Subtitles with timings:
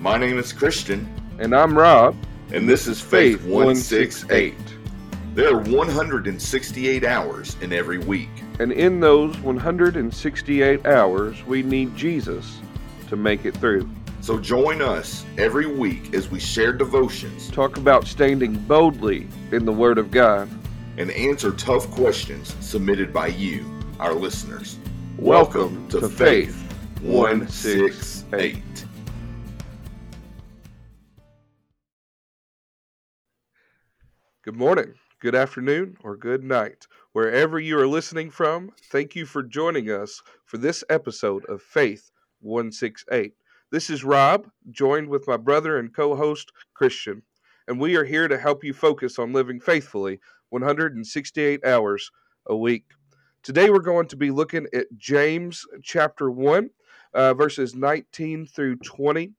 [0.00, 2.16] My name is Christian, And I'm Rob.
[2.52, 4.54] and this is Faith Faith 168.
[5.34, 8.28] There are 168 hours in every week.
[8.58, 12.58] And in those 168 hours, we need Jesus
[13.08, 13.88] to make it through.
[14.20, 19.72] So join us every week as we share devotions Talk about standing boldly in the
[19.72, 20.48] Word of God.
[20.96, 23.64] and answer tough questions submitted by you,
[24.00, 24.78] our listeners.
[25.18, 26.56] Welcome to Faith
[27.02, 28.84] 168.
[34.48, 36.86] Good morning, good afternoon, or good night.
[37.12, 42.10] Wherever you are listening from, thank you for joining us for this episode of Faith
[42.40, 43.34] 168.
[43.70, 47.20] This is Rob, joined with my brother and co host, Christian,
[47.66, 50.18] and we are here to help you focus on living faithfully
[50.48, 52.10] 168 hours
[52.46, 52.86] a week.
[53.42, 56.70] Today we're going to be looking at James chapter 1,
[57.12, 59.30] uh, verses 19 through 20.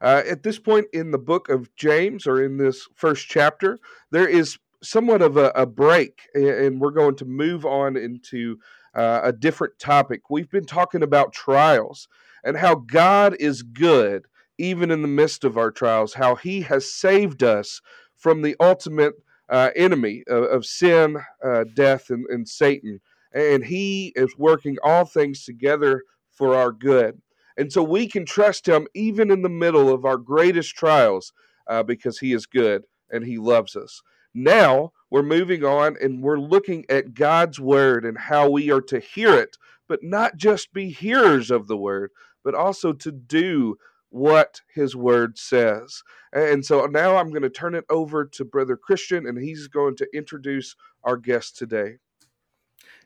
[0.00, 3.78] Uh, at this point in the book of James, or in this first chapter,
[4.10, 8.58] there is somewhat of a, a break, and we're going to move on into
[8.94, 10.30] uh, a different topic.
[10.30, 12.08] We've been talking about trials
[12.44, 14.26] and how God is good
[14.58, 17.80] even in the midst of our trials, how He has saved us
[18.16, 19.14] from the ultimate
[19.48, 23.00] uh, enemy of, of sin, uh, death, and, and Satan.
[23.32, 27.20] And He is working all things together for our good.
[27.56, 31.32] And so we can trust Him even in the middle of our greatest trials
[31.68, 34.02] uh, because He is good and He loves us.
[34.34, 38.98] Now we're moving on and we're looking at God's Word and how we are to
[38.98, 39.56] hear it,
[39.88, 42.10] but not just be hearers of the Word,
[42.42, 43.76] but also to do
[44.10, 46.02] what His Word says.
[46.32, 49.96] And so now I'm going to turn it over to Brother Christian and he's going
[49.96, 51.98] to introduce our guest today.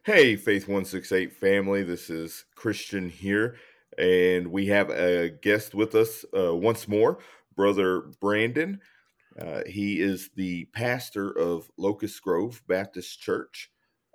[0.04, 3.56] Hey, Faith 168 family, this is Christian here,
[3.98, 7.18] and we have a guest with us uh, once more,
[7.56, 8.80] Brother Brandon.
[9.38, 13.70] Uh, he is the pastor of Locust Grove Baptist Church,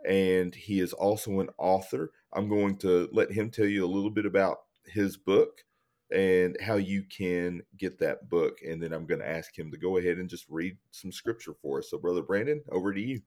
[0.08, 2.12] and he is also an author.
[2.34, 5.64] I'm going to let him tell you a little bit about his book
[6.12, 9.78] and how you can get that book, and then I'm going to ask him to
[9.78, 11.90] go ahead and just read some scripture for us.
[11.90, 13.22] So, Brother Brandon, over to you.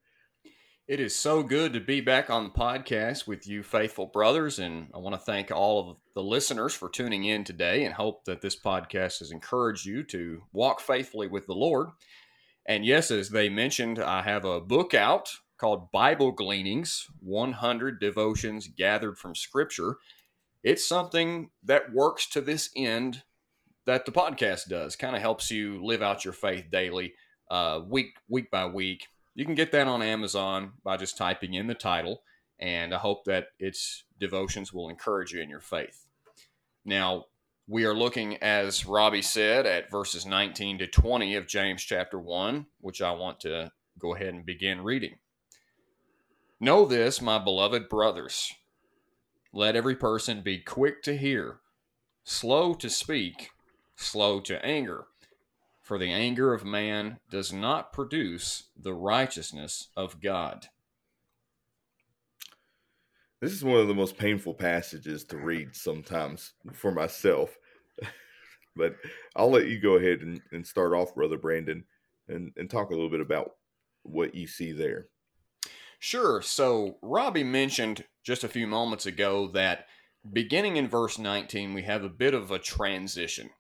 [0.89, 4.61] It is so good to be back on the podcast with you, faithful brothers.
[4.61, 8.25] And I want to thank all of the listeners for tuning in today and hope
[8.27, 11.89] that this podcast has encouraged you to walk faithfully with the Lord.
[12.67, 18.69] And yes, as they mentioned, I have a book out called Bible Gleanings 100 Devotions
[18.69, 19.97] Gathered from Scripture.
[20.63, 23.25] It's something that works to this end
[23.87, 27.15] that the podcast does, kind of helps you live out your faith daily,
[27.51, 31.67] uh, week, week by week you can get that on Amazon by just typing in
[31.67, 32.23] the title,
[32.59, 36.07] and I hope that its devotions will encourage you in your faith.
[36.87, 37.27] Now,
[37.69, 42.65] we are looking, as Robbie said, at verses 19 to 20 of James chapter 1,
[42.81, 45.19] which I want to go ahead and begin reading.
[46.59, 48.55] Know this, my beloved brothers.
[49.53, 51.59] Let every person be quick to hear,
[52.25, 53.51] slow to speak,
[53.97, 55.09] slow to anger
[55.87, 60.67] for the anger of man does not produce the righteousness of God.
[63.41, 67.57] This is one of the most painful passages to read sometimes for myself.
[68.77, 68.97] but
[69.37, 71.85] I'll let you go ahead and, and start off, Brother Brandon,
[72.27, 73.53] and, and talk a little bit about
[74.03, 75.07] what you see there.
[76.01, 76.43] Sure.
[76.43, 79.87] So, Robbie mentioned just a few moments ago that
[80.33, 83.51] beginning in verse 19, we have a bit of a transition.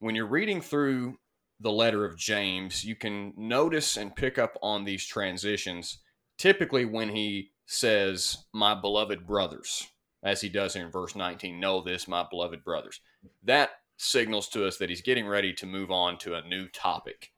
[0.00, 1.16] When you're reading through
[1.60, 5.98] the letter of James, you can notice and pick up on these transitions
[6.38, 9.88] typically when he says, My beloved brothers,
[10.22, 13.00] as he does in verse 19, know this, my beloved brothers.
[13.42, 17.32] That signals to us that he's getting ready to move on to a new topic.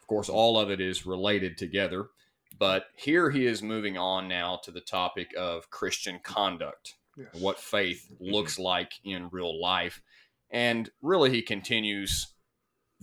[0.00, 2.08] Of course, all of it is related together,
[2.58, 7.28] but here he is moving on now to the topic of Christian conduct, Yes.
[7.34, 8.32] what faith mm-hmm.
[8.32, 10.02] looks like in real life.
[10.50, 12.33] And really, he continues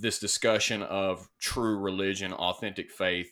[0.01, 3.31] this discussion of true religion, authentic faith,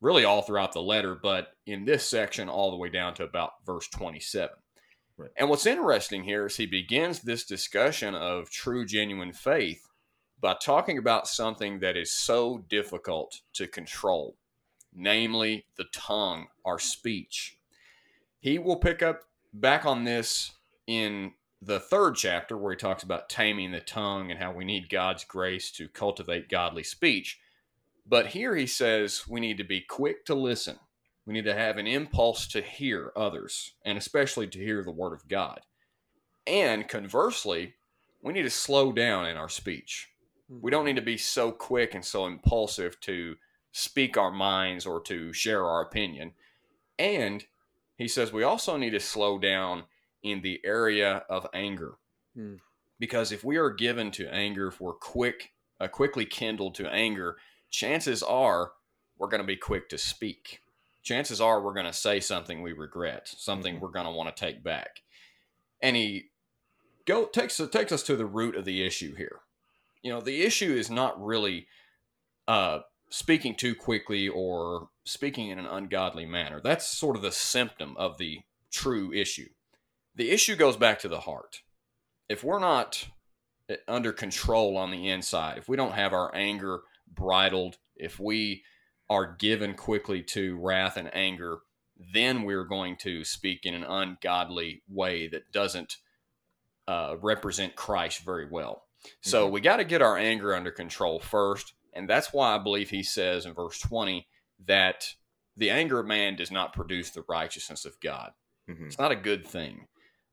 [0.00, 3.52] really all throughout the letter, but in this section, all the way down to about
[3.64, 4.50] verse 27.
[5.16, 5.30] Right.
[5.36, 9.86] And what's interesting here is he begins this discussion of true, genuine faith
[10.40, 14.36] by talking about something that is so difficult to control,
[14.92, 17.56] namely the tongue, our speech.
[18.40, 19.20] He will pick up
[19.52, 20.52] back on this
[20.86, 21.32] in
[21.64, 25.22] the third chapter where he talks about taming the tongue and how we need God's
[25.22, 27.38] grace to cultivate godly speech.
[28.04, 30.80] But here he says we need to be quick to listen.
[31.24, 35.12] We need to have an impulse to hear others, and especially to hear the word
[35.12, 35.60] of God.
[36.48, 37.74] And conversely,
[38.20, 40.08] we need to slow down in our speech.
[40.48, 43.36] We don't need to be so quick and so impulsive to
[43.70, 46.32] speak our minds or to share our opinion.
[46.98, 47.44] And
[47.96, 49.84] he says we also need to slow down
[50.22, 51.94] in the area of anger.
[52.34, 52.56] Hmm.
[52.98, 57.36] Because if we are given to anger, if we're quick, uh, quickly kindled to anger,
[57.70, 58.72] chances are
[59.18, 60.60] we're going to be quick to speak.
[61.02, 64.40] Chances are we're going to say something we regret, something we're going to want to
[64.40, 65.00] take back.
[65.80, 66.30] And he
[67.06, 69.40] go takes takes us to the root of the issue here.
[70.02, 71.66] You know, the issue is not really
[72.46, 72.80] uh,
[73.10, 76.60] speaking too quickly or speaking in an ungodly manner.
[76.62, 78.40] That's sort of the symptom of the
[78.70, 79.48] true issue.
[80.14, 81.62] The issue goes back to the heart.
[82.28, 83.08] If we're not
[83.68, 86.80] eh, under control on the inside, if we don't have our anger
[87.12, 88.62] bridled, if we
[89.08, 91.58] are given quickly to wrath and anger,
[92.14, 95.96] then we're going to speak in an ungodly way that doesn't
[96.88, 98.86] uh, represent Christ very well.
[99.20, 99.52] So Mhm.
[99.52, 101.74] we got to get our anger under control first.
[101.92, 104.26] And that's why I believe he says in verse 20
[104.66, 105.14] that
[105.56, 108.32] the anger of man does not produce the righteousness of God.
[108.68, 108.86] Mhm.
[108.86, 109.86] It's not a good thing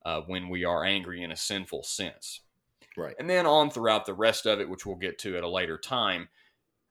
[0.09, 2.41] uh, when we are angry in a sinful sense.
[2.97, 3.15] Right.
[3.19, 5.77] And then on throughout the rest of it, which we'll get to at a later
[5.77, 6.29] time,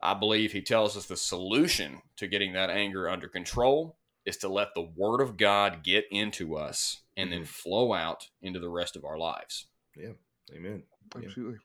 [0.01, 4.49] I believe he tells us the solution to getting that anger under control is to
[4.49, 7.49] let the word of God get into us and then Mhm.
[7.49, 9.67] flow out into the rest of our lives.
[9.97, 10.13] Yeah.
[10.53, 10.85] Amen.
[11.17, 11.23] Yeah.
[11.25, 11.59] Absolutely.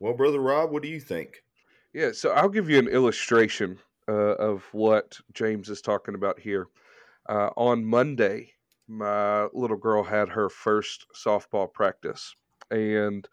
[0.00, 1.42] Well, brother Rob, what do you think?
[1.92, 6.68] Yeah, so I'll give you an illustration uh, of what James is talking about here.
[7.28, 8.55] Uh, on Monday,
[8.88, 12.34] my little girl had her first softball practice,
[12.70, 13.28] and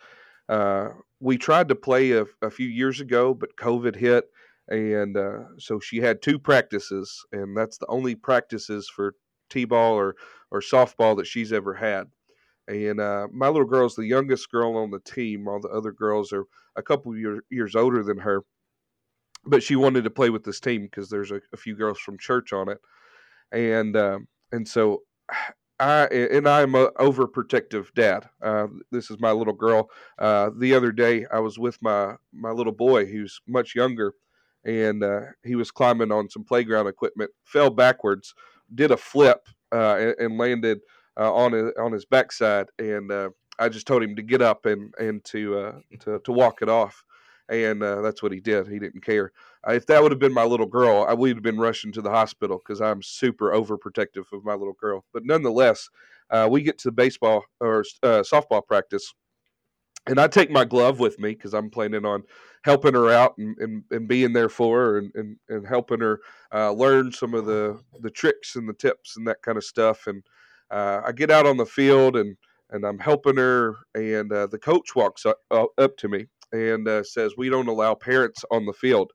[0.49, 0.89] uh,
[1.19, 4.25] we tried to play a, a few years ago, but COVID hit,
[4.67, 9.15] and uh, so she had two practices, and that's the only practices for
[9.49, 10.15] t-ball or
[10.51, 12.07] or softball that she's ever had.
[12.67, 15.47] And uh, my little girl's the youngest girl on the team.
[15.47, 16.45] All the other girls are
[16.75, 18.43] a couple year, years older than her
[19.45, 22.17] but she wanted to play with this team because there's a, a few girls from
[22.17, 22.79] church on it,
[23.51, 25.01] and um, and so
[25.79, 28.29] I and I'm a overprotective dad.
[28.41, 29.89] Uh, this is my little girl.
[30.19, 34.13] Uh, the other day I was with my my little boy who's much younger,
[34.63, 38.33] and uh, he was climbing on some playground equipment, fell backwards,
[38.75, 40.79] did a flip, uh, and, and landed
[41.19, 43.29] uh, on his, on his backside, and uh,
[43.59, 47.03] I just told him to get up and and to to to walk it off
[47.49, 48.67] and uh, that's what he did.
[48.67, 49.31] He didn't care.
[49.67, 52.01] Uh, if that would have been my little girl, I would have been rushing to
[52.01, 55.05] the hospital because I'm super overprotective of my little girl.
[55.13, 55.89] But nonetheless,
[56.29, 59.13] uh, we get to baseball or uh, softball practice,
[60.07, 62.23] and I take my glove with me because I'm planning on
[62.63, 66.19] helping her out and, and, and being there for her and, and, and helping her
[66.53, 70.07] uh, learn some of the, the tricks and the tips and that kind of stuff.
[70.07, 70.23] And
[70.71, 72.37] uh, I get out on the field and
[72.69, 77.33] and I'm helping her, and the coach walks up, up to me and uh, says,
[77.37, 79.11] "We don't allow parents on the field."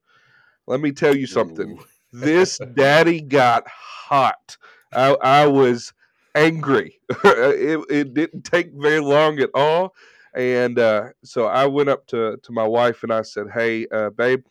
[0.67, 1.79] Let me tell you something.
[2.11, 4.57] This daddy got hot.
[4.95, 5.93] I, I was
[6.35, 6.99] angry.
[7.25, 9.95] it, it didn't take very long at all,
[10.35, 14.09] and uh, so I went up to to my wife and I said, "Hey, uh,
[14.09, 14.43] babe,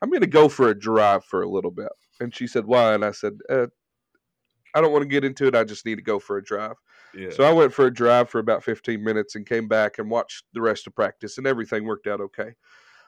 [0.00, 1.90] I'm going to go for a drive for a little bit."
[2.20, 3.66] And she said, "Why?" And I said, uh,
[4.72, 5.56] "I don't want to get into it.
[5.56, 6.76] I just need to go for a drive."
[7.14, 7.30] Yeah.
[7.30, 10.44] So I went for a drive for about 15 minutes and came back and watched
[10.52, 12.54] the rest of practice, and everything worked out okay.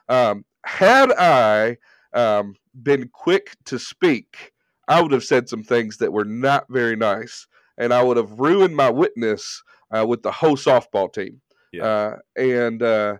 [0.09, 1.77] Um, had I
[2.13, 4.53] um, been quick to speak,
[4.87, 8.39] I would have said some things that were not very nice, and I would have
[8.39, 11.41] ruined my witness uh, with the whole softball team.
[11.71, 11.85] Yeah.
[11.85, 13.17] Uh, and uh,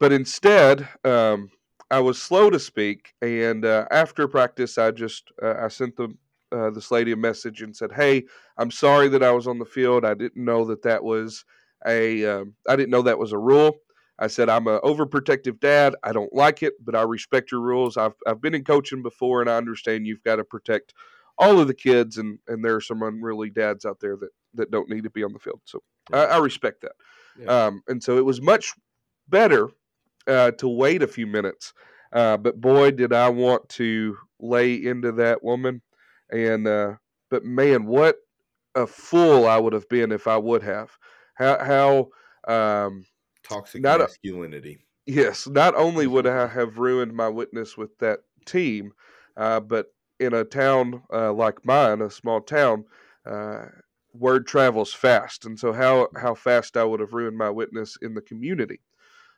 [0.00, 1.50] but instead, um,
[1.90, 6.14] I was slow to speak, and uh, after practice, I just uh, I sent the
[6.52, 8.24] uh, this lady a message and said, "Hey,
[8.56, 10.04] I'm sorry that I was on the field.
[10.04, 11.44] I didn't know that that was
[11.86, 13.78] a um, I didn't know that was a rule.
[14.18, 15.94] I said I'm a overprotective dad.
[16.02, 17.96] I don't like it, but I respect your rules.
[17.96, 20.94] I've I've been in coaching before, and I understand you've got to protect
[21.38, 24.70] all of the kids, and and there are some unruly dads out there that that
[24.70, 25.60] don't need to be on the field.
[25.64, 26.92] So I, I respect that.
[27.38, 27.66] Yeah.
[27.66, 28.72] Um, and so it was much
[29.28, 29.68] better
[30.26, 31.72] uh, to wait a few minutes.
[32.12, 35.82] Uh, but boy, did I want to lay into that woman.
[36.30, 36.96] And uh,
[37.30, 38.16] but man, what
[38.74, 40.98] a fool I would have been if I would have.
[41.34, 42.10] How
[42.46, 43.06] how um,
[43.42, 44.86] Toxic not a- masculinity.
[45.06, 48.92] yes, not only would I have ruined my witness with that team,
[49.36, 49.88] uh, but
[50.20, 52.84] in a town uh, like mine, a small town,
[53.26, 53.66] uh,
[54.12, 58.14] word travels fast, and so how how fast I would have ruined my witness in
[58.14, 58.80] the community.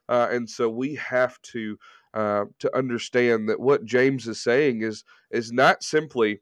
[0.08, 1.78] Uh, and so we have to
[2.14, 6.40] uh, to understand that what James is saying is is not simply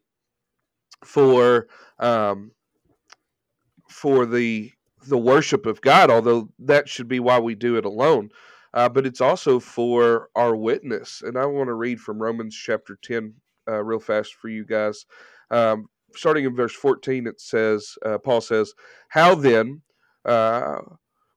[1.05, 1.67] for
[1.99, 2.51] um,
[3.89, 4.71] for the
[5.07, 8.29] the worship of God, although that should be why we do it alone.
[8.73, 11.21] uh, but it's also for our witness.
[11.25, 13.33] And I want to read from Romans chapter 10
[13.69, 15.05] uh, real fast for you guys.
[15.51, 18.73] Um, starting in verse 14, it says, uh, Paul says,
[19.09, 19.81] How then
[20.25, 20.79] uh,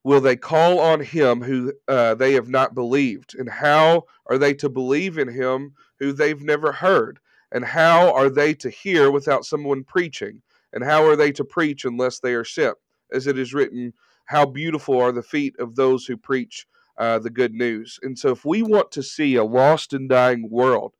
[0.04, 3.34] will they call on him who uh, they have not believed?
[3.38, 7.20] And how are they to believe in him who they've never heard?
[7.52, 10.42] And how are they to hear without someone preaching?
[10.72, 12.76] And how are they to preach unless they are sent?
[13.12, 13.92] As it is written,
[14.24, 16.66] How beautiful are the feet of those who preach
[16.98, 17.98] uh, the good news.
[18.02, 20.94] And so, if we want to see a lost and dying world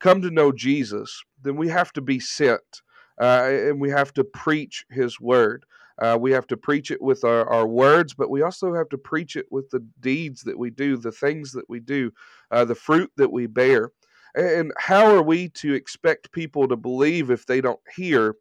[0.00, 2.82] come to know Jesus, then we have to be sent
[3.20, 5.64] uh, and we have to preach his word.
[6.00, 8.98] Uh, we have to preach it with our, our words, but we also have to
[8.98, 12.10] preach it with the deeds that we do, the things that we do,
[12.50, 13.90] uh, the fruit that we bear.
[14.34, 18.36] And how are we to expect people to believe if they don't hear?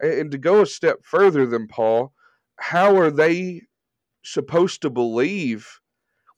[0.00, 2.12] And to go a step further than Paul,
[2.58, 3.62] how are they
[4.22, 5.80] supposed to believe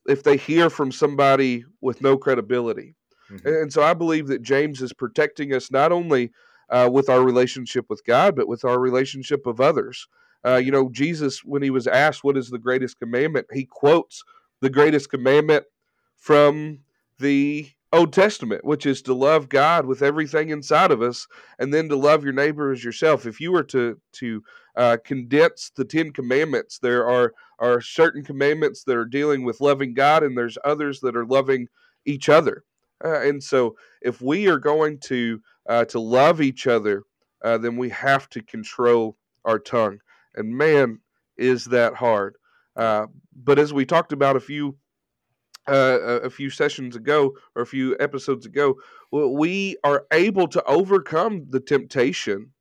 [0.07, 2.95] if they hear from somebody with no credibility?
[3.31, 3.47] Mm-hmm.
[3.47, 6.31] And so I believe that James is protecting us not only
[6.71, 10.07] uh, with our relationship with God, but with our relationship of others.
[10.45, 14.23] Uh, you know, Jesus, when he was asked what is the greatest commandment, he quotes
[14.61, 15.65] the greatest commandment
[16.17, 16.81] from
[17.19, 21.27] the Old Testament, which is to love God with everything inside of us,
[21.59, 23.27] and then to love your neighbor as yourself.
[23.27, 24.43] If you were to to
[24.77, 29.95] uh, condense the Ten Commandments, there are are certain commandments that are dealing with loving
[29.95, 31.67] God, and there's others that are loving
[32.05, 32.65] each other.
[33.05, 37.05] Uh, and so, if we are going to uh, to love each other,
[37.45, 39.99] uh, then we have to control our tongue.
[40.35, 41.01] And man,
[41.39, 42.37] is that hard.
[42.77, 43.07] Uh,
[43.45, 44.77] but as we talked about a few
[45.69, 48.77] uh, a few sessions ago or a few episodes ago,
[49.13, 52.53] we are able to overcome the temptation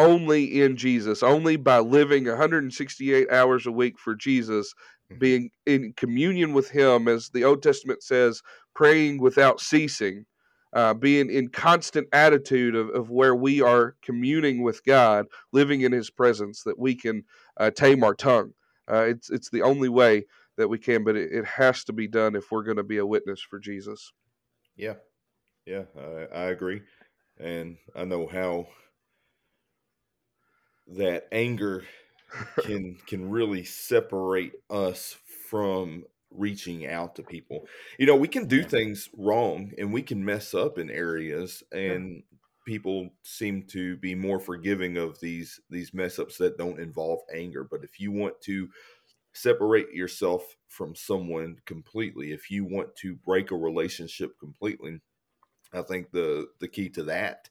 [0.00, 4.72] only in Jesus, only by living 168 hours a week for Jesus,
[5.10, 5.18] mm-hmm.
[5.18, 8.42] being in communion with Him, as the Old Testament says,
[8.74, 10.24] praying without ceasing,
[10.72, 15.92] uh, being in constant attitude of, of where we are communing with God, living in
[15.92, 17.24] His presence, that we can
[17.58, 18.54] uh, tame our tongue.
[18.90, 20.24] Uh, it's it's the only way
[20.60, 22.98] that we can, but it, it has to be done if we're going to be
[22.98, 24.12] a witness for Jesus.
[24.76, 24.94] Yeah,
[25.66, 26.82] yeah, I, I agree,
[27.38, 28.68] and I know how
[30.86, 31.84] that anger
[32.62, 35.16] can can really separate us
[35.48, 37.66] from reaching out to people.
[37.98, 42.22] You know, we can do things wrong and we can mess up in areas and
[42.66, 47.64] people seem to be more forgiving of these these mess ups that don't involve anger,
[47.64, 48.68] but if you want to
[49.32, 52.32] separate yourself from someone completely.
[52.32, 55.00] If you want to break a relationship completely
[55.72, 57.48] i think the the key to that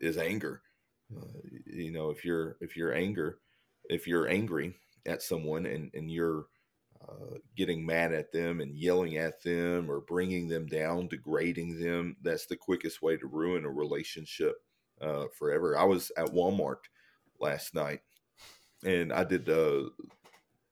[0.00, 0.62] is anger.
[1.14, 1.26] Uh,
[1.66, 3.38] you know if you're if you're anger
[3.88, 4.74] if you're angry
[5.06, 6.46] at someone and and you're
[7.06, 12.16] uh, getting mad at them and yelling at them or bringing them down degrading them
[12.22, 14.56] that's the quickest way to ruin a relationship
[15.02, 15.76] uh, forever.
[15.76, 16.78] I was at walmart
[17.40, 18.00] last night
[18.84, 19.82] and i did uh,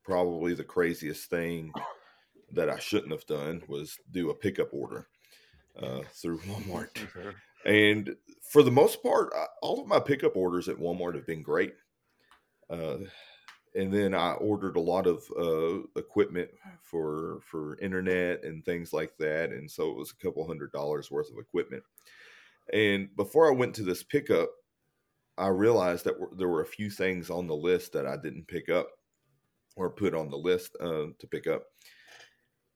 [0.04, 1.72] probably the craziest thing
[2.52, 5.08] that I shouldn't have done was do a pickup order
[5.80, 6.88] uh, through Walmart.
[7.64, 9.32] And for the most part,
[9.62, 11.74] all of my pickup orders at Walmart have been great.
[12.68, 12.98] Uh,
[13.74, 16.50] and then I ordered a lot of uh, equipment
[16.82, 21.10] for for internet and things like that, and so it was a couple hundred dollars
[21.10, 21.82] worth of equipment.
[22.72, 24.50] And before I went to this pickup,
[25.38, 28.68] I realized that there were a few things on the list that I didn't pick
[28.68, 28.90] up
[29.76, 31.64] or put on the list uh, to pick up.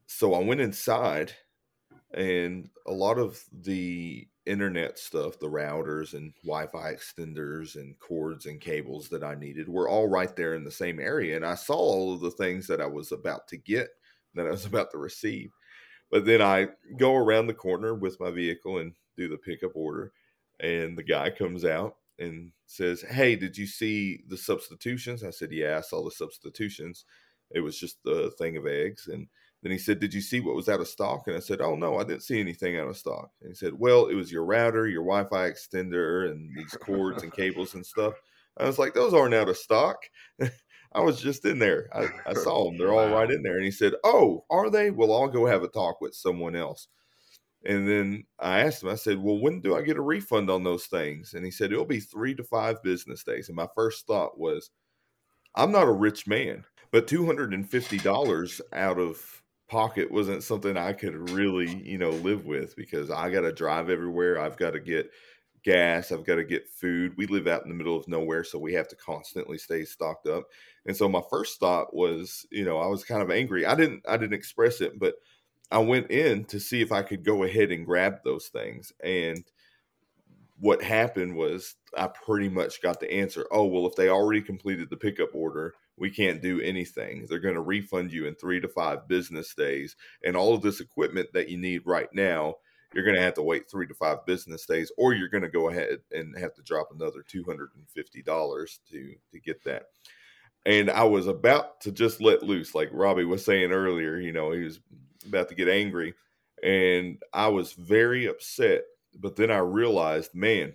[0.06, 1.32] So I went inside,
[2.14, 8.46] and a lot of the internet stuff, the routers and Wi Fi extenders and cords
[8.46, 11.36] and cables that I needed, were all right there in the same area.
[11.36, 13.88] And I saw all of the things that I was about to get,
[14.34, 15.50] that I was about to receive.
[16.10, 20.12] But then I go around the corner with my vehicle and do the pickup order,
[20.60, 25.24] and the guy comes out and says, Hey, did you see the substitutions?
[25.24, 27.04] I said, Yeah, I saw the substitutions.
[27.50, 29.08] It was just the thing of eggs.
[29.08, 29.28] And
[29.62, 31.24] then he said, Did you see what was out of stock?
[31.26, 33.30] And I said, Oh, no, I didn't see anything out of stock.
[33.40, 37.22] And he said, Well, it was your router, your Wi Fi extender, and these cords
[37.22, 38.14] and cables and stuff.
[38.58, 39.98] I was like, Those aren't out of stock.
[40.92, 41.88] I was just in there.
[41.94, 42.78] I, I saw them.
[42.78, 43.56] They're all right in there.
[43.56, 44.90] And he said, Oh, are they?
[44.90, 46.88] Well, I'll go have a talk with someone else.
[47.64, 50.62] And then I asked him, I said, Well, when do I get a refund on
[50.62, 51.34] those things?
[51.34, 53.48] And he said, It'll be three to five business days.
[53.48, 54.70] And my first thought was,
[55.54, 61.82] I'm not a rich man, but $250 out of pocket wasn't something I could really,
[61.82, 64.38] you know, live with because I got to drive everywhere.
[64.38, 65.10] I've got to get
[65.64, 66.12] gas.
[66.12, 67.14] I've got to get food.
[67.16, 70.28] We live out in the middle of nowhere, so we have to constantly stay stocked
[70.28, 70.44] up.
[70.86, 73.66] And so my first thought was, you know, I was kind of angry.
[73.66, 75.16] I didn't I didn't express it, but
[75.70, 78.92] I went in to see if I could go ahead and grab those things.
[79.02, 79.44] And
[80.58, 83.46] what happened was I pretty much got the answer.
[83.50, 87.26] Oh, well, if they already completed the pickup order, we can't do anything.
[87.28, 89.96] They're going to refund you in three to five business days.
[90.24, 92.56] And all of this equipment that you need right now,
[92.94, 95.48] you're going to have to wait three to five business days, or you're going to
[95.48, 99.86] go ahead and have to drop another $250 to, to get that
[100.66, 104.18] and I was about to just let loose, like Robbie was saying earlier.
[104.18, 104.80] You know, he was
[105.26, 106.14] about to get angry,
[106.62, 108.82] and I was very upset.
[109.18, 110.74] But then I realized, man,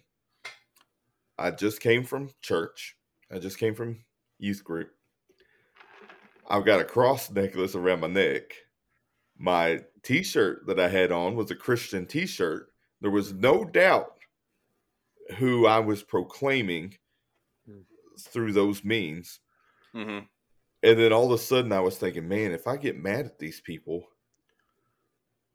[1.37, 2.95] I just came from church.
[3.31, 4.03] I just came from
[4.39, 4.91] youth group.
[6.49, 8.55] I've got a cross necklace around my neck.
[9.37, 12.71] My T-shirt that I had on was a Christian T-shirt.
[12.99, 14.17] There was no doubt
[15.37, 16.95] who I was proclaiming
[18.19, 19.39] through those means
[19.95, 20.25] Mm-hmm.
[20.83, 23.39] And then all of a sudden, I was thinking, man, if I get mad at
[23.39, 24.07] these people,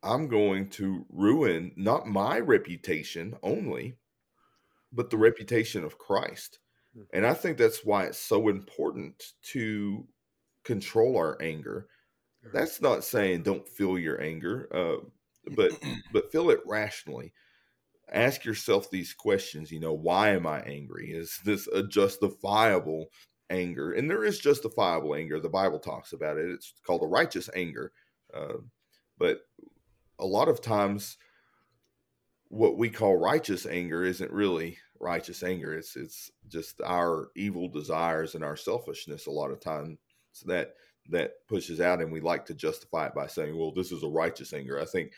[0.07, 3.97] I'm going to ruin not my reputation only,
[4.93, 6.59] but the reputation of Christ.
[6.95, 7.03] Hmm.
[7.13, 10.07] And I think that's why it's so important to
[10.65, 11.89] control our anger.
[12.53, 15.05] That's not saying don't feel your anger, uh,
[15.55, 15.73] but
[16.13, 17.33] but feel it rationally.
[18.13, 19.73] Ask yourself these questions.
[19.73, 21.11] You know, why am I angry?
[21.11, 23.07] Is this a justifiable
[23.51, 25.41] anger, and there is justifiable anger.
[25.41, 26.49] The Bible talks about it.
[26.51, 27.93] It's called a righteous anger.
[28.33, 28.59] Uh,
[29.19, 29.41] but
[30.19, 31.17] a lot of times,
[32.49, 35.75] what we call righteous anger isn't really righteous anger.
[35.75, 39.27] It's it's just our evil desires and our selfishness.
[39.27, 39.99] A lot of times
[40.45, 40.75] that
[41.11, 44.09] that pushes out, and we like to justify it by saying, "Well, this is a
[44.09, 45.13] righteous anger." I think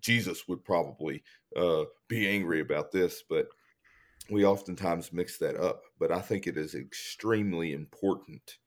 [0.00, 1.22] Jesus would probably
[1.56, 3.48] uh, be angry about this, but
[4.30, 8.58] we oftentimes mix that up, but I think it is extremely important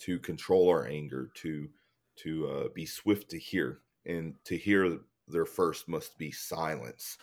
[0.00, 1.68] to control our anger, to
[2.16, 4.98] to uh, be swift to hear, and to hear
[5.28, 7.18] their first must be silence.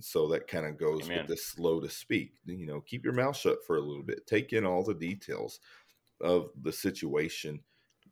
[0.00, 1.18] So that kind of goes Amen.
[1.18, 2.34] with the slow to speak.
[2.46, 4.26] You know, keep your mouth shut for a little bit.
[4.26, 5.60] Take in all the details
[6.20, 7.60] of the situation.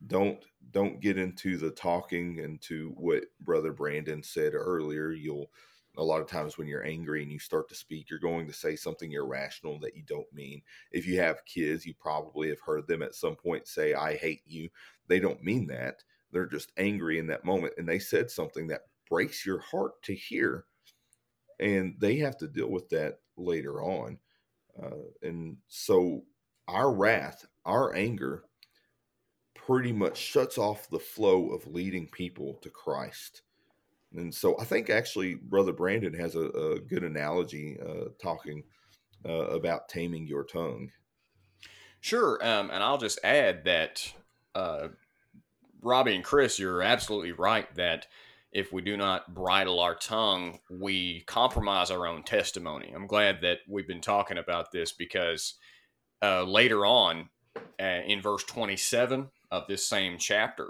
[0.05, 5.11] Don't don't get into the talking into what Brother Brandon said earlier.
[5.11, 5.49] You'll
[5.97, 8.53] a lot of times when you're angry and you start to speak, you're going to
[8.53, 10.61] say something irrational that you don't mean.
[10.91, 14.41] If you have kids, you probably have heard them at some point say, I hate
[14.45, 14.69] you.
[15.07, 16.03] They don't mean that.
[16.31, 17.73] They're just angry in that moment.
[17.77, 20.65] And they said something that breaks your heart to hear.
[21.59, 24.19] And they have to deal with that later on.
[24.81, 26.23] Uh, and so
[26.67, 28.43] our wrath, our anger,
[29.55, 33.41] pretty much shuts off the flow of leading people to Christ.
[34.15, 38.63] And so I think actually Brother Brandon has a, a good analogy uh, talking
[39.25, 40.91] uh, about taming your tongue.
[41.99, 42.39] Sure.
[42.45, 44.13] Um, and I'll just add that
[44.55, 44.89] uh,
[45.81, 48.07] Robbie and Chris, you're absolutely right that
[48.51, 52.91] if we do not bridle our tongue, we compromise our own testimony.
[52.95, 55.55] I'm glad that we've been talking about this because
[56.21, 57.29] uh, later on
[57.79, 60.69] uh, in verse 27 of this same chapter,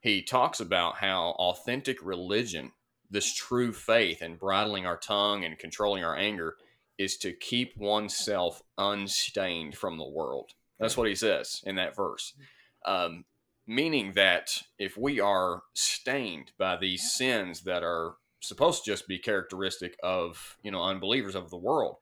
[0.00, 2.72] he talks about how authentic religion,
[3.10, 6.56] this true faith and bridling our tongue and controlling our anger,
[6.98, 10.52] is to keep oneself unstained from the world.
[10.78, 12.34] That's what he says in that verse.
[12.86, 13.24] Um,
[13.70, 19.18] meaning that if we are stained by these sins that are supposed to just be
[19.18, 21.96] characteristic of you know unbelievers of the world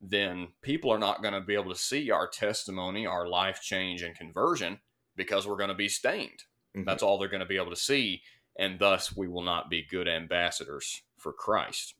[0.00, 4.02] then people are not going to be able to see our testimony our life change
[4.02, 4.80] and conversion
[5.16, 6.44] because we're going to be stained
[6.76, 6.84] Mm-hmm.
[6.86, 8.22] That's all they're going to be able to see,
[8.58, 11.94] and thus we will not be good ambassadors for Christ.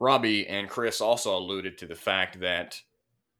[0.00, 2.80] Robbie and Chris also alluded to the fact that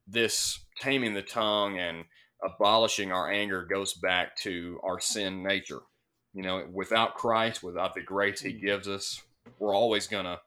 [0.06, 2.04] this taming the tongue and
[2.42, 5.80] abolishing our anger goes back to our sin nature.
[6.34, 8.60] You know, without Christ, without the grace He mm.
[8.60, 9.22] gives us,
[9.58, 10.40] we're always going to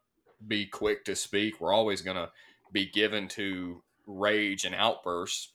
[0.47, 1.59] be quick to speak.
[1.59, 2.29] We're always going to
[2.71, 5.51] be given to rage and outbursts.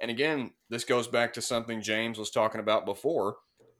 [0.00, 3.36] And again, this goes back to something James was talking about before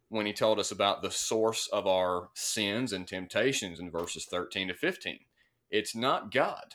[0.09, 4.68] when he told us about the source of our sins and temptations in verses 13
[4.68, 5.20] to 15.
[5.70, 6.75] It's not God.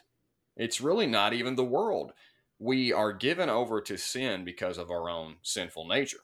[0.56, 2.14] It's really not even the world.
[2.60, 6.20] We are given over to sin because of our own sinful nature.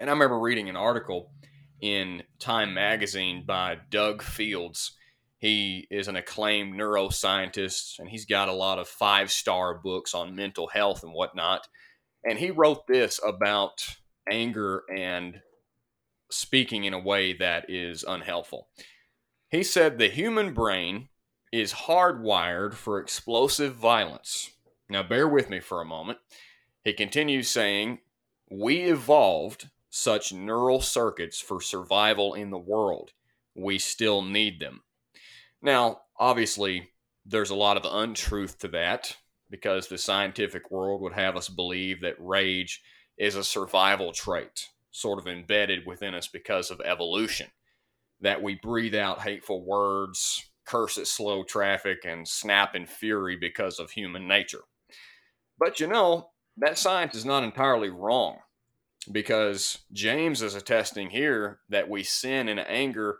[0.00, 1.30] And I remember reading an article
[1.80, 4.92] in Time magazine by Doug Fields.
[5.38, 10.34] He is an acclaimed neuroscientist and he's got a lot of five star books on
[10.34, 11.68] mental health and whatnot.
[12.24, 13.96] And he wrote this about
[14.30, 15.40] anger and
[16.30, 18.68] speaking in a way that is unhelpful.
[19.48, 21.08] He said the human brain
[21.52, 24.50] is hardwired for explosive violence.
[24.90, 26.18] Now, bear with me for a moment.
[26.82, 28.00] He continues saying,
[28.50, 33.12] We evolved such neural circuits for survival in the world.
[33.54, 34.82] We still need them.
[35.62, 36.90] Now, obviously,
[37.24, 39.16] there's a lot of untruth to that
[39.48, 42.82] because the scientific world would have us believe that rage
[43.16, 47.48] is a survival trait, sort of embedded within us because of evolution.
[48.20, 53.78] That we breathe out hateful words, curse at slow traffic, and snap in fury because
[53.78, 54.62] of human nature.
[55.60, 58.38] But you know, that science is not entirely wrong
[59.12, 63.18] because James is attesting here that we sin in anger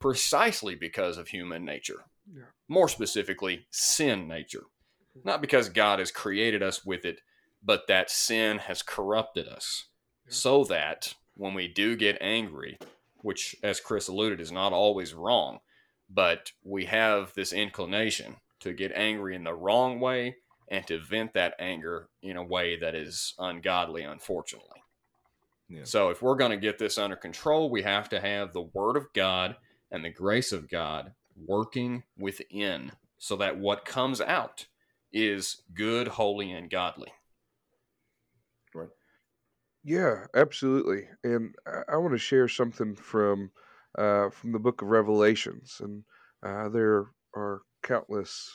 [0.00, 2.04] precisely because of human nature.
[2.34, 2.44] Yeah.
[2.68, 4.64] More specifically, sin nature.
[5.22, 7.20] Not because God has created us with it,
[7.62, 9.86] but that sin has corrupted us.
[10.26, 10.32] Yeah.
[10.32, 12.78] So that when we do get angry,
[13.18, 15.60] which, as Chris alluded, is not always wrong,
[16.08, 20.36] but we have this inclination to get angry in the wrong way
[20.68, 24.82] and to vent that anger in a way that is ungodly, unfortunately.
[25.68, 25.84] Yeah.
[25.84, 28.96] So, if we're going to get this under control, we have to have the Word
[28.96, 29.56] of God
[29.90, 34.66] and the grace of God working within so that what comes out
[35.12, 37.12] is good, holy, and godly.
[38.74, 38.88] Right.
[39.82, 41.08] Yeah, absolutely.
[41.24, 43.50] And I, I want to share something from
[43.96, 45.80] uh, from the book of Revelations.
[45.80, 46.04] And
[46.44, 48.50] uh, there are countless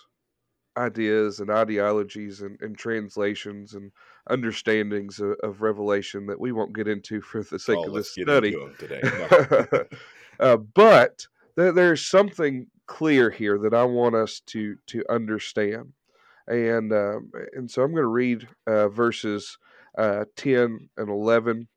[0.78, 3.92] ideas and ideologies and, and translations and
[4.30, 8.12] understandings of, of, Revelation that we won't get into for the sake oh, of this
[8.12, 9.02] study today.
[9.72, 9.84] No.
[10.40, 11.26] uh, but
[11.58, 15.94] th- there's something clear here that I want us to to understand,
[16.48, 19.58] and um, and so I'm going to read uh, verses
[19.98, 21.68] uh, ten and eleven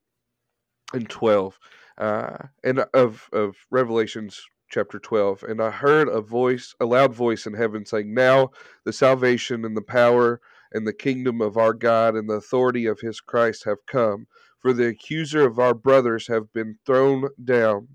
[0.92, 1.58] and twelve,
[1.98, 4.40] uh, and of of Revelations
[4.74, 8.50] chapter 12 and i heard a voice a loud voice in heaven saying now
[8.84, 10.40] the salvation and the power
[10.74, 14.26] and the kingdom of our god and the authority of his christ have come.
[14.58, 17.88] For the accuser of our brothers have been thrown down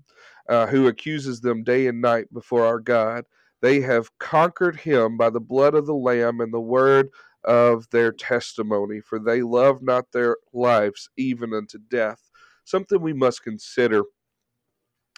[0.48, 3.24] uh, who accuses them day and night before our god.
[3.60, 7.10] They have conquered him by the blood of the lamb and the word
[7.44, 12.30] of their testimony for they love not their lives even unto death
[12.66, 14.02] something we must consider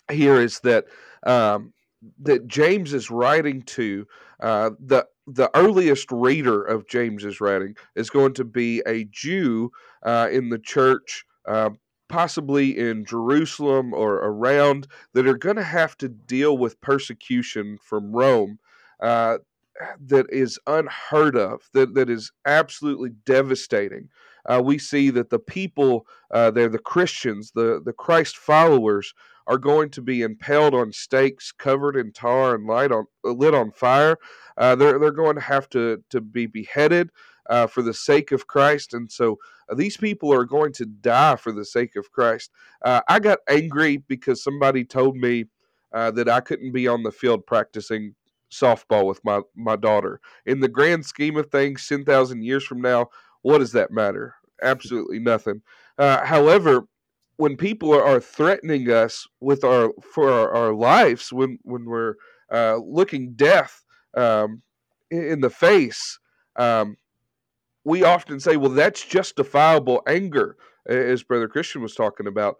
[0.08, 0.84] here is that
[1.24, 1.72] um,
[2.20, 4.06] that James is writing to
[4.40, 9.70] uh, the the earliest reader of James's writing is going to be a Jew
[10.02, 11.70] uh, in the church, uh,
[12.08, 18.12] possibly in Jerusalem or around, that are going to have to deal with persecution from
[18.12, 18.58] Rome.
[19.00, 19.38] Uh,
[20.04, 24.08] that is unheard of, that, that is absolutely devastating.
[24.46, 29.14] Uh, we see that the people, uh, they're the Christians, the, the Christ followers,
[29.46, 33.70] are going to be impaled on stakes, covered in tar and light on lit on
[33.72, 34.16] fire.
[34.56, 37.10] Uh, they're they're going to have to to be beheaded
[37.50, 41.36] uh, for the sake of Christ, and so uh, these people are going to die
[41.36, 42.50] for the sake of Christ.
[42.84, 45.46] Uh, I got angry because somebody told me
[45.92, 48.14] uh, that I couldn't be on the field practicing
[48.50, 50.20] softball with my my daughter.
[50.46, 53.08] In the grand scheme of things, ten thousand years from now,
[53.42, 54.34] what does that matter?
[54.62, 55.62] Absolutely nothing.
[55.98, 56.86] however,
[57.36, 62.14] when people are, threatening us with our for our, our lives, when when we're
[62.52, 63.84] uh, looking death
[64.16, 64.62] um,
[65.10, 66.18] in, in, the face,
[66.56, 66.96] um,
[67.84, 72.56] we often say, "Well, that's justifiable anger," as Brother Christian was talking about.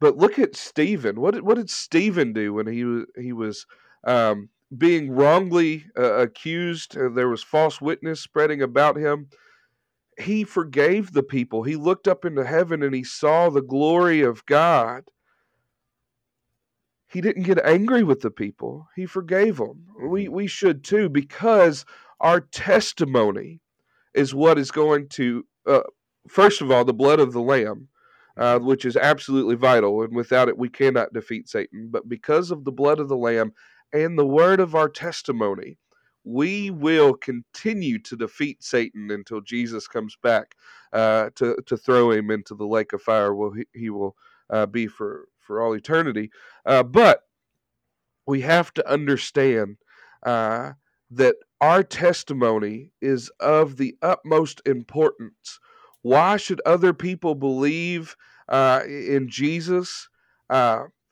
[0.00, 1.20] But look at Stephen.
[1.20, 3.66] What did what did Stephen do when he was he was
[4.06, 6.96] um, being wrongly uh, accused?
[6.96, 9.28] Uh, there was false witness spreading about him
[10.18, 11.62] he forgave the people.
[11.62, 15.04] He looked up into heaven and he saw the glory of God.
[17.08, 18.88] He didn't get angry with the people.
[18.96, 19.86] He forgave them.
[20.08, 21.84] We we should too because
[22.20, 23.60] our testimony
[24.14, 25.82] is what is going to uh,
[26.28, 27.88] first of all the blood of the lamb
[28.36, 32.64] uh, which is absolutely vital and without it we cannot defeat Satan but because of
[32.64, 33.52] the blood of the lamb
[33.92, 35.78] and the word of our testimony
[36.24, 40.54] we will continue to defeat Satan until Jesus comes back
[40.92, 43.34] uh, to to throw him into the lake of fire.
[43.34, 44.16] Well, he, he will
[44.50, 46.30] uh, be for for all eternity.
[46.64, 47.20] Uh, but
[48.26, 49.76] we have to understand
[50.24, 50.72] uh,
[51.10, 55.60] that our testimony is of the utmost importance.
[56.02, 58.16] Why should other people believe
[58.48, 60.08] uh, in Jesus?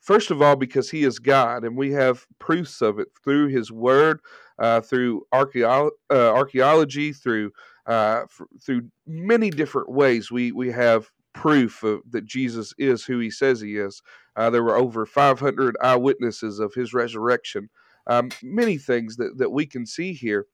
[0.03, 3.71] First of all, because he is God, and we have proofs of it through his
[3.71, 4.21] word,
[4.59, 5.73] uh, through uh,
[6.11, 7.51] archaeology, through
[7.87, 10.31] uh, f- through many different ways.
[10.31, 14.03] We we have proof of, that Jesus is who he says he is.
[14.37, 17.69] Uh, there were over 500 eyewitnesses of his resurrection.
[18.07, 20.47] Um, many things that, that we can see here.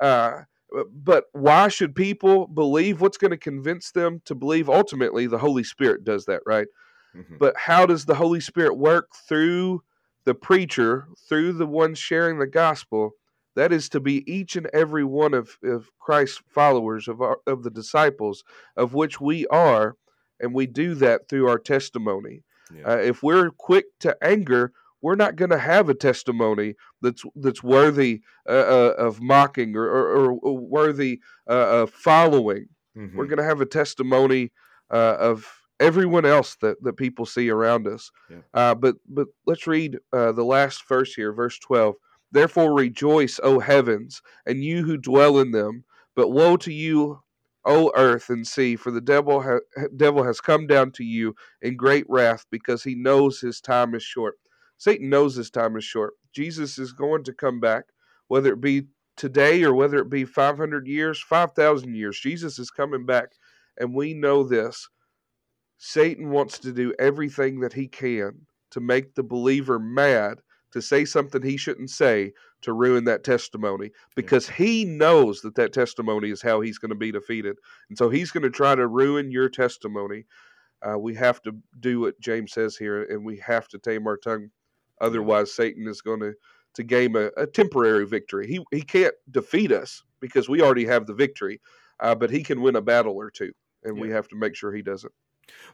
[0.00, 0.42] Uh,
[0.92, 3.00] But why should people believe?
[3.02, 4.70] What's going to convince them to believe?
[4.70, 6.68] Ultimately, the Holy Spirit does that, right?
[7.16, 7.38] Mhm.
[7.38, 9.82] But how does the Holy Spirit work through
[10.24, 13.12] the preacher, through the one sharing the gospel?
[13.54, 17.62] That is to be each and every one of, of Christ's followers, of, our, of
[17.62, 18.44] the disciples,
[18.76, 19.96] of which we are,
[20.40, 22.42] and we do that through our testimony.
[22.74, 22.92] Yeah.
[22.92, 27.62] Uh, if we're quick to anger, we're not going to have a testimony that's that's
[27.62, 32.66] worthy uh, uh, of mocking or, or, or worthy uh, of following.
[32.96, 33.14] Mhm.
[33.14, 34.52] We're going to have a testimony
[34.90, 35.46] uh, of
[35.80, 38.10] everyone else that, that people see around us.
[38.30, 38.38] Yeah.
[38.54, 41.96] Uh, but but let's read uh, the last verse here, verse twelve.
[42.32, 45.84] Therefore rejoice, O heavens, and you who dwell in them.
[46.14, 47.20] But woe to you,
[47.64, 51.76] O earth and sea, for the devil ha- devil has come down to you in
[51.76, 54.36] great wrath, because he knows his time is short.
[54.78, 56.14] Satan knows his time is short.
[56.32, 57.84] Jesus is going to come back,
[58.28, 58.86] whether it be
[59.16, 62.20] today or whether it be 500 years, 5,000 years.
[62.20, 63.30] Jesus is coming back,
[63.78, 64.88] and we know this.
[65.78, 70.40] Satan wants to do everything that he can to make the believer mad,
[70.72, 75.72] to say something he shouldn't say, to ruin that testimony, because he knows that that
[75.72, 77.56] testimony is how he's going to be defeated.
[77.88, 80.24] And so he's going to try to ruin your testimony.
[80.82, 84.16] Uh, we have to do what James says here, and we have to tame our
[84.16, 84.50] tongue.
[85.00, 86.34] Otherwise, Satan is going to
[86.74, 88.46] to gain a, a temporary victory.
[88.46, 91.60] He he can't defeat us because we already have the victory,
[92.00, 93.52] uh, but he can win a battle or two,
[93.84, 95.12] and we have to make sure he doesn't.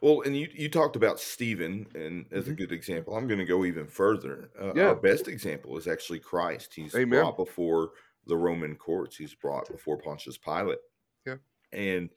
[0.00, 2.56] Well, and you, you talked about Stephen and as a Mhm.
[2.56, 3.16] good example.
[3.16, 4.50] I'm going to go even further.
[4.58, 4.88] Uh, Yeah.
[4.88, 6.74] Our best example is actually Christ.
[6.74, 7.20] He's Amen.
[7.20, 7.92] brought before
[8.26, 9.16] the Roman courts.
[9.16, 10.78] He's brought before Pontius Pilate.
[11.26, 11.36] Yeah.
[11.72, 12.10] And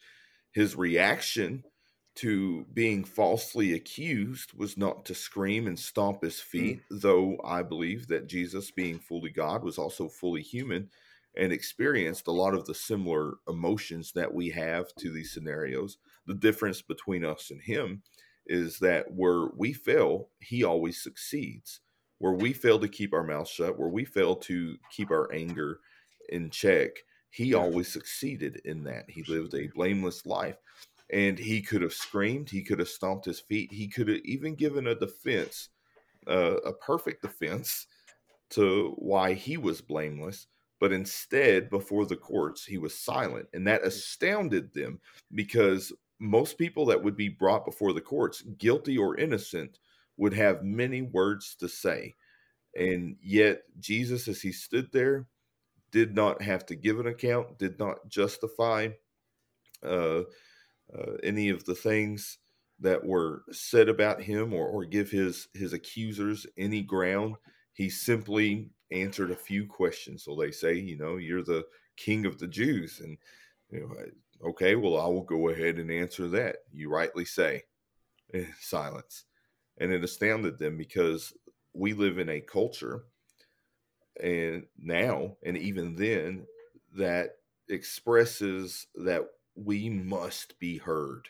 [0.52, 1.64] his reaction
[2.16, 8.08] to being falsely accused was not to scream and stomp his feet, though I believe
[8.08, 10.90] that Jesus, being fully God, was also fully human
[11.38, 15.98] and experienced a lot of the similar emotions that we have to these scenarios.
[16.28, 18.02] The difference between us and him
[18.48, 21.82] is that where we fail, he always succeeds.
[22.20, 25.80] Where we fail to keep our mouth shut, where we fail to keep our anger
[26.30, 26.92] in check,
[27.30, 29.10] he always succeeded in that.
[29.10, 30.56] He lived a blameless life.
[31.12, 34.56] And he could have screamed, he could have stomped his feet, he could have even
[34.56, 35.70] given a defense,
[36.28, 37.86] uh, a perfect defense
[38.52, 40.48] to why he was blameless.
[40.80, 43.48] But instead, before the courts, he was silent.
[43.54, 45.00] And that astounded them
[45.34, 49.80] because most people that would be brought before the courts, guilty or innocent,
[50.18, 52.14] would have many words to say.
[52.76, 55.28] And yet, Jesus, as he stood there,
[55.92, 58.90] did not have to give an account, did not justify
[59.84, 60.22] uh,
[60.94, 62.38] uh, any of the things
[62.80, 67.36] that were said about him or, or give his, his accusers any ground.
[67.74, 70.24] He simply answered a few questions.
[70.24, 71.66] So they say, you know, you're the
[71.98, 73.02] king of the Jews.
[73.04, 73.18] And,
[73.72, 76.58] you know, okay, well, I will go ahead and answer that.
[76.72, 77.64] You rightly say.
[78.34, 79.26] Eh, Silence.
[79.78, 81.34] And it astounded them because
[81.74, 83.04] we live in a culture
[84.22, 86.46] and now and even then
[86.96, 87.32] that
[87.70, 89.22] expresses that
[89.56, 91.28] we must be heard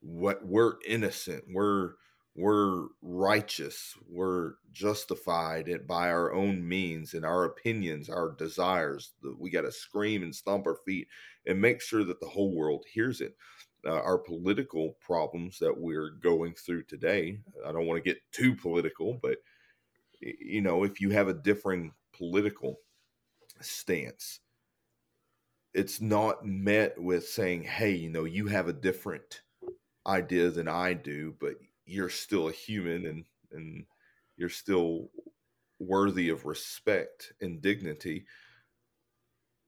[0.00, 1.92] what we're innocent we're
[2.36, 9.48] we're righteous we're justified it by our own means and our opinions our desires we
[9.48, 11.08] got to scream and stomp our feet
[11.46, 13.36] and make sure that the whole world hears it.
[13.86, 18.54] Uh, our political problems that we're going through today i don't want to get too
[18.54, 19.38] political but
[20.20, 22.80] you know if you have a differing political
[23.60, 24.40] stance
[25.72, 29.42] it's not met with saying hey you know you have a different
[30.04, 31.54] idea than i do but
[31.86, 33.84] you're still a human and and
[34.36, 35.10] you're still
[35.78, 38.26] worthy of respect and dignity.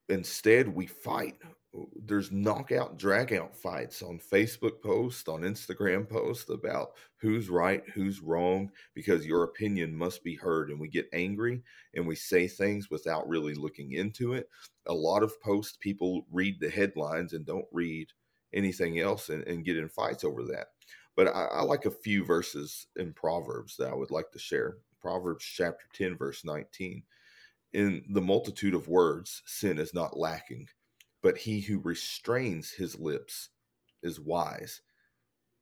[0.08, 1.36] Instead we fight.
[2.04, 8.20] There's knockout drag out fights on facebook posts on instagram posts about who's right who's
[8.22, 10.70] wrong because your opinion must be heard.
[10.70, 11.62] And we get angry
[11.94, 14.48] and we say things without really looking into it.
[14.86, 18.08] A lot of posts people read the headlines and don't read
[18.54, 20.68] anything else and, and get in fights over that
[21.18, 24.78] but I, I like a few verses in proverbs that i would like to share.
[25.00, 27.02] Proverbs chapter 10 verse 19
[27.72, 30.68] in the multitude of words sin is not lacking
[31.20, 33.50] but he who restrains his lips
[34.04, 34.80] is wise.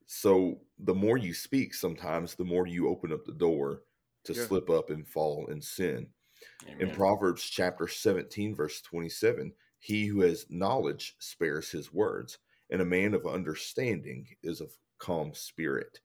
[0.05, 3.85] So the more you speak sometimes the more you open up the door
[4.25, 4.47] to Yeah.
[4.47, 6.11] slip up and fall in sin.
[6.79, 12.38] In Proverbs chapter 17, verse 27, he who has knowledge spares his words,
[12.69, 16.01] and a man of understanding is of calm spirit.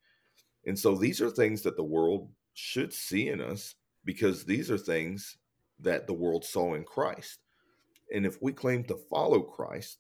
[0.65, 3.75] And so these are things that the world should see in us
[4.05, 5.37] because these are things
[5.79, 7.39] that the world saw in Christ.
[8.13, 9.99] And if we claim to follow Christ,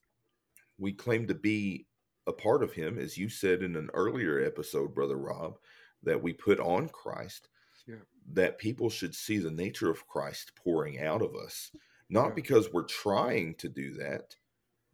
[0.77, 1.87] we claim to be
[2.27, 5.57] a part of him, as you said in an earlier episode, Brother Rob,
[6.03, 7.49] that we put on Christ,
[7.87, 8.01] Yeah.
[8.33, 11.71] that people should see the nature of Christ pouring out of us,
[12.09, 12.33] not Yeah.
[12.35, 14.35] because we're trying to do that,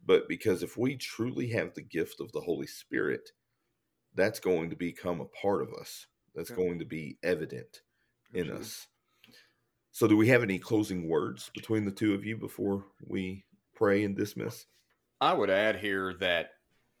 [0.04, 3.32] but because if we truly have the gift of the Holy Spirit,
[4.14, 6.06] that's going to become a part of us.
[6.34, 7.82] That's going to be evident
[8.32, 8.60] in Absolutely.
[8.60, 8.86] us.
[9.90, 13.44] So, do we have any closing words between the two of you before we
[13.74, 14.66] pray and dismiss?
[15.20, 16.50] I would add here that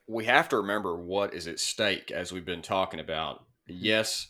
[0.08, 3.42] we have to remember what is at stake as we've been talking about.
[3.70, 3.84] Mm-hmm.
[3.84, 4.28] Yes,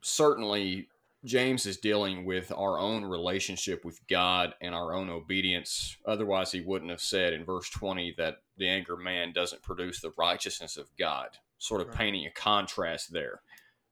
[0.00, 0.88] certainly
[1.24, 5.96] James is dealing with our own relationship with God and our own obedience.
[6.06, 10.12] Otherwise, he wouldn't have said in verse 20 that the anger man doesn't produce the
[10.16, 11.96] righteousness of God, sort of Right.
[11.96, 13.42] painting a contrast there.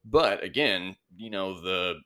[0.05, 2.00] But again, you know, the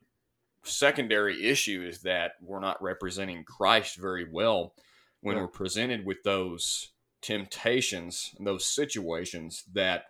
[0.65, 4.75] secondary issue is that we're not representing Christ very well
[5.21, 5.43] when Right.
[5.43, 10.07] we're presented with those temptations and those situations that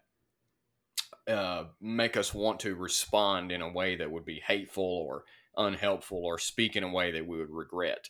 [1.27, 5.25] uh, make us want to respond in a way that would be hateful or
[5.57, 8.09] unhelpful or speak in a way that we would regret.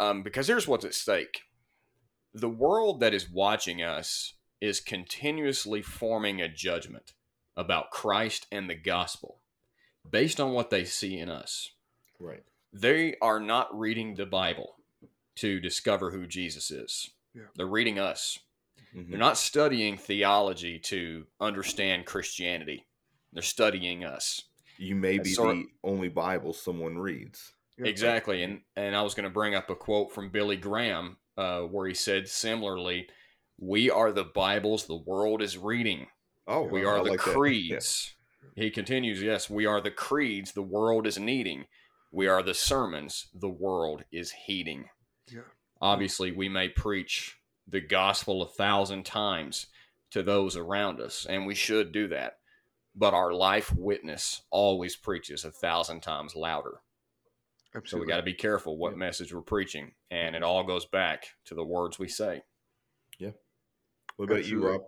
[0.00, 1.42] Um, because here's what's at stake
[2.34, 7.12] the world that is watching us is continuously forming a judgment
[7.56, 9.38] about Christ and the gospel
[10.08, 11.72] based on what they see in us.
[12.18, 12.42] Right.
[12.72, 14.76] They are not reading the Bible
[15.36, 17.10] to discover who Jesus is.
[17.34, 17.42] Yeah.
[17.56, 18.38] They're reading us.
[18.94, 19.10] Mhm.
[19.10, 22.86] They're not studying theology to understand Christianity.
[23.32, 24.42] They're studying us.
[24.78, 27.52] You may be sort- the only Bible someone reads.
[27.78, 28.42] Exactly.
[28.42, 31.86] And and I was going to bring up a quote from Billy Graham uh, where
[31.86, 33.08] he said similarly,
[33.58, 36.06] "We are the Bibles the world is reading.
[36.46, 37.26] Oh, We I are the like that.
[37.28, 37.32] Yeah.
[37.34, 38.14] creeds."
[38.54, 41.66] He continues, "Yes, we are the creeds the world is needing.
[42.10, 44.88] We are the sermons the world is heeding."
[45.30, 45.42] Yeah.
[45.80, 49.66] Obviously, we may preach the gospel a thousand times
[50.10, 52.38] to those around us, and we should do that.
[52.94, 56.80] But our life witness always preaches a thousand times louder.
[57.84, 58.98] So we got to be careful what Yeah.
[58.98, 62.42] message we're preaching, and it all goes back to the words we say.
[64.18, 64.68] What about Absolutely.
[64.68, 64.82] you, Rob?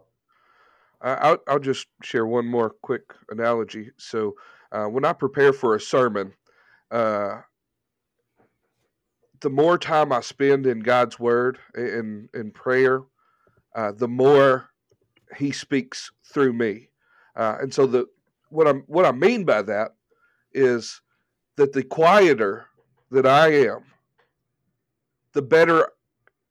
[1.02, 3.92] I'll, I'll just share one more quick analogy.
[3.96, 4.34] So,
[4.72, 6.34] uh, when I prepare for a sermon,
[6.90, 7.40] uh,
[9.40, 13.02] the more time I spend in God's Word in in prayer,
[13.74, 14.70] uh, the more
[15.38, 16.88] He speaks through me.
[17.36, 18.06] Uh, and so, the
[18.48, 19.92] what I'm what I mean by that
[20.52, 21.00] is
[21.56, 22.66] that the quieter
[23.12, 23.84] that I am,
[25.34, 25.88] the better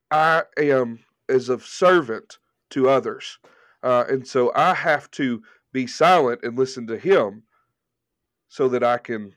[0.10, 2.39] I am as a servant
[2.72, 3.40] to others.
[3.84, 7.44] Uh, and so I have to be silent and listen to him
[8.48, 9.34] so that I can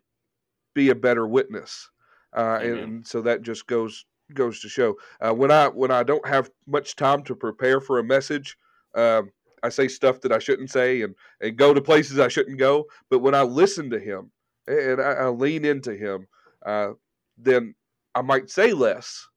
[0.74, 1.90] be a better witness.
[2.34, 6.02] Uh, and, and so that just goes goes to show uh, when I when I
[6.02, 8.56] don't have much time to prepare for a message,
[8.94, 9.30] um,
[9.62, 12.86] I say stuff that I shouldn't say and, and go to places I shouldn't go.
[13.10, 14.30] But when I listen to him
[14.66, 16.26] and I, I lean into him,
[16.64, 16.92] uh,
[17.36, 17.74] then
[18.14, 19.28] I might say less,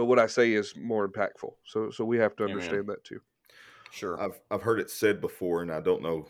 [0.00, 1.52] but what I say is more impactful.
[1.62, 2.56] So so we have to Amen.
[2.56, 3.20] understand that too.
[3.92, 4.18] Sure.
[4.18, 6.26] I've I've heard it said before, and I don't know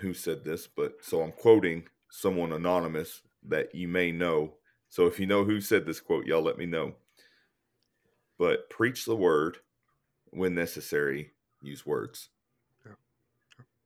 [0.00, 4.54] who said this, but so I'm quoting someone anonymous that you may know.
[4.88, 6.96] So if you know who said this quote, y'all let me know.
[8.36, 9.58] But preach the word
[10.30, 11.30] when necessary.
[11.62, 12.30] Use words.
[12.84, 12.94] Yeah.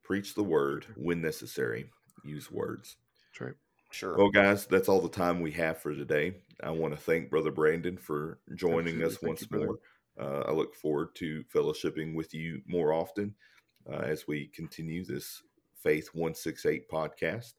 [0.05, 1.91] Preach the word when necessary.
[2.25, 2.97] Use words.
[3.31, 3.55] That's right.
[3.90, 4.16] Sure.
[4.16, 6.35] Well, guys, that's all the time we have for today.
[6.62, 9.05] I want to thank Brother Brandon for joining Absolutely.
[9.05, 9.79] us Thank once you, more.
[10.20, 13.35] Uh, I look forward to fellowshipping with you more often
[13.90, 15.42] uh, as we continue this
[15.83, 17.55] Faith 168 podcast.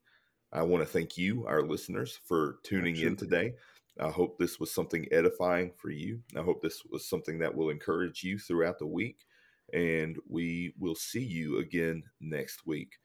[0.52, 3.54] I want to thank you, our listeners, for tuning in today.
[4.00, 6.22] I hope this was something edifying for you.
[6.36, 9.26] I hope this was something that will encourage you throughout the week.
[9.74, 12.98] And we will see you again next week.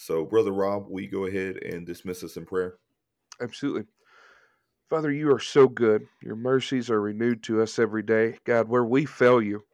[0.00, 2.74] So, Brother Rob, will you go ahead and dismiss us in prayer?
[3.40, 3.82] Absolutely.
[4.88, 6.06] Father, you are so good.
[6.22, 8.38] Your mercies are renewed to us every day.
[8.44, 9.64] God, where we fail you,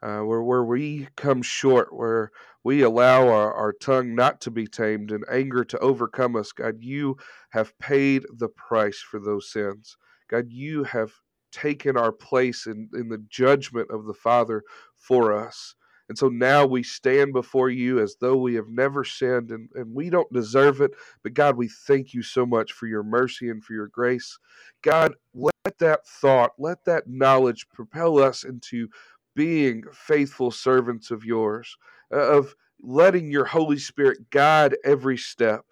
[0.00, 2.30] uh, where, where we come short, where
[2.62, 6.76] we allow our, our tongue not to be tamed and anger to overcome us, God,
[6.78, 7.16] you
[7.50, 9.96] have paid the price for those sins.
[10.30, 11.10] God, you have
[11.50, 14.62] taken our place in, in the judgment of the Father
[14.94, 15.74] for us.
[16.08, 19.94] And so now we stand before you as though we have never sinned and, and
[19.94, 20.92] we don't deserve it.
[21.22, 24.38] But God, we thank you so much for your mercy and for your grace.
[24.82, 28.88] God, let that thought, let that knowledge propel us into
[29.34, 31.76] being faithful servants of yours,
[32.12, 35.64] uh, of letting your Holy Spirit guide every step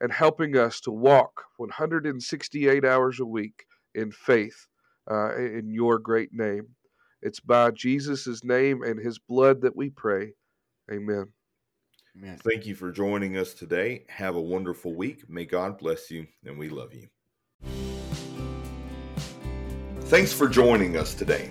[0.00, 3.64] and helping us to walk 168 hours a week
[3.94, 4.66] in faith
[5.10, 6.68] uh, in your great name.
[7.20, 10.32] It's by Jesus' name and his blood that we pray.
[10.90, 11.26] Amen.
[12.16, 12.38] Amen.
[12.48, 14.04] Thank you for joining us today.
[14.08, 15.28] Have a wonderful week.
[15.28, 17.08] May God bless you, and we love you.
[20.02, 21.50] Thanks for joining us today.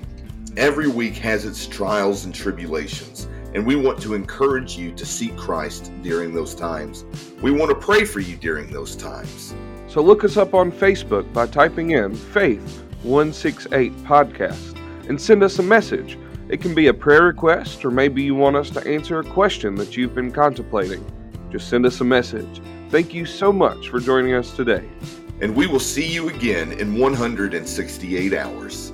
[0.55, 5.36] Every week has its trials and tribulations, and we want to encourage you to seek
[5.38, 7.05] Christ during those times.
[7.41, 9.53] We want to pray for you during those times.
[9.88, 14.78] So look us up on Facebook by typing in Faith 168 Podcast
[15.08, 16.18] and send us a message.
[16.49, 19.76] It can be a prayer request, or maybe you want us to answer a question
[19.76, 21.05] that you've been contemplating.
[21.51, 22.62] Just send us a message.
[22.89, 24.88] Thank you so much for joining us today.
[25.41, 28.91] And we will see you again in 168 hours.